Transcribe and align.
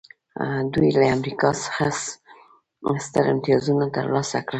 دوی 0.73 0.89
له 0.99 1.05
امریکا 1.15 1.49
څخه 1.63 1.83
ستر 3.07 3.23
امتیازونه 3.33 3.85
ترلاسه 3.97 4.37
کړل 4.41 4.49